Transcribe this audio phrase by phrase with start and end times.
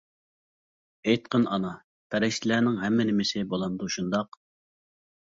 [1.09, 1.73] ئېيتقىن ئانا،
[2.15, 4.41] پەرىشتىلەرنىڭ ھەممە نېمىسى بولامدۇ شۇنداق؟!